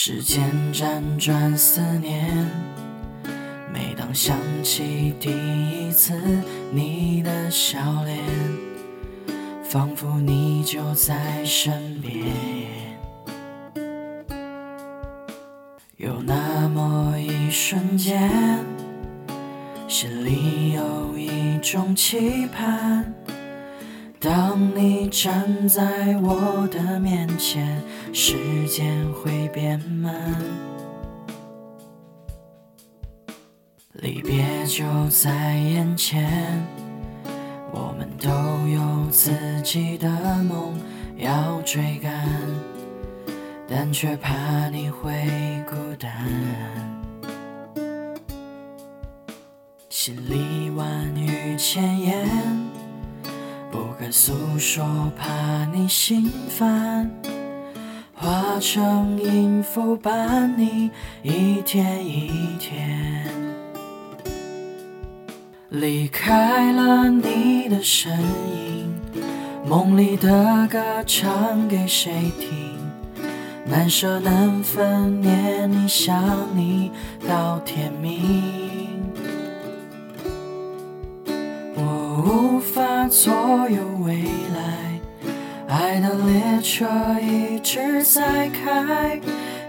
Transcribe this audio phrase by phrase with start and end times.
[0.00, 2.48] 时间辗转思念，
[3.74, 6.14] 每当想起第一次
[6.70, 8.16] 你的笑脸，
[9.64, 12.32] 仿佛你就在身边。
[15.96, 18.30] 有那么一瞬间，
[19.88, 23.12] 心里有一种期盼。
[24.20, 27.80] 当你站在我的面前，
[28.12, 30.12] 时间会变慢，
[33.92, 36.66] 离别就在眼前。
[37.70, 38.28] 我们都
[38.66, 39.30] 有自
[39.62, 40.08] 己的
[40.42, 40.74] 梦
[41.16, 42.28] 要追赶，
[43.68, 45.12] 但却怕你会
[45.70, 46.10] 孤单，
[49.88, 52.57] 心里万语千言。
[54.10, 57.10] 诉说，怕你心烦，
[58.14, 60.90] 化成音符伴你
[61.22, 63.24] 一天一天。
[65.70, 68.94] 离开了你的身影，
[69.68, 72.48] 梦里的歌唱给谁听？
[73.66, 76.90] 难舍难分，念你想你
[77.28, 78.67] 到天明。
[82.28, 83.32] 无法左
[83.70, 84.22] 右未
[84.54, 85.00] 来，
[85.66, 86.86] 爱的列车
[87.22, 89.18] 一直在开，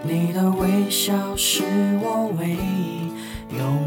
[0.03, 1.63] 你的微笑是
[2.01, 3.13] 我唯一
[3.57, 3.78] 永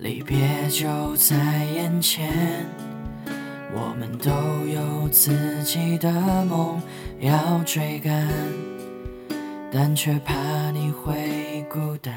[0.00, 1.36] 离别就在
[1.74, 2.32] 眼前，
[3.74, 4.30] 我们都
[4.66, 6.10] 有自己的
[6.46, 6.80] 梦
[7.20, 8.26] 要追赶，
[9.70, 10.34] 但却怕
[10.70, 12.14] 你会孤单。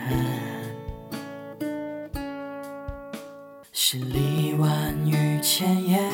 [3.73, 6.09] 心里万语千言，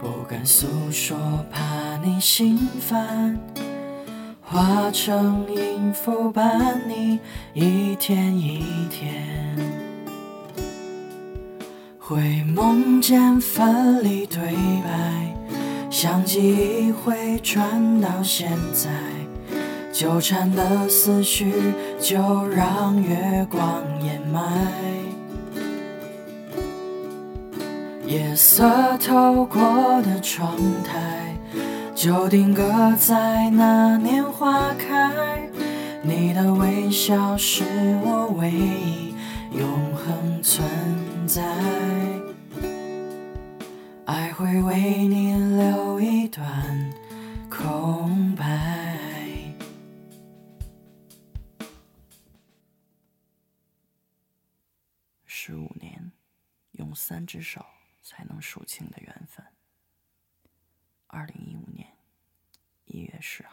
[0.00, 1.18] 不敢诉说，
[1.50, 3.36] 怕你心烦，
[4.40, 7.18] 化成音符伴你
[7.52, 9.69] 一天一天。
[12.10, 14.40] 会梦见分离对
[14.82, 15.32] 白，
[15.88, 18.90] 像记忆会转到现在，
[19.92, 21.52] 纠缠的思绪
[22.00, 22.18] 就
[22.48, 24.42] 让月光掩埋。
[28.04, 28.68] 夜色
[28.98, 31.32] 透过的窗台，
[31.94, 35.48] 就定格在那年花开。
[36.02, 37.62] 你的微笑是
[38.02, 39.14] 我唯一
[39.56, 40.66] 永恒存
[41.24, 41.40] 在。
[44.12, 46.44] 爱会为你留一段
[47.48, 48.98] 空白。
[55.24, 56.10] 十五年，
[56.72, 57.64] 用三只手
[58.02, 59.46] 才能数清的缘分。
[61.06, 61.86] 二零一五年
[62.86, 63.49] 一月十号，